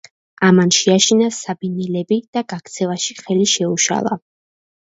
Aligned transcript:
ამან 0.45 0.71
შეაშინა 0.77 1.27
საბინელები 1.41 2.19
და 2.39 2.43
გაქცევაში 2.55 3.19
ხელი 3.23 3.47
შეუშალა. 3.55 4.19